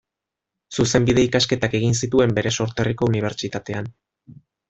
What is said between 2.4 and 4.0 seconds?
sorterriko Unibertsitatean.